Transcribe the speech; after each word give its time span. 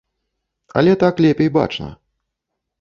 Але 0.81 0.95
так 1.05 1.23
лепей 1.27 1.49
бачна. 1.61 1.95